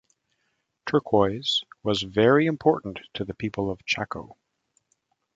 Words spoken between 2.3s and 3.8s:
important to the people